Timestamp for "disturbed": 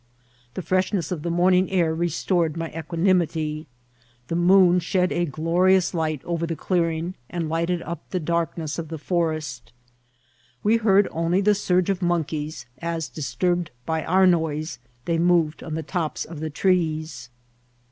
13.09-13.69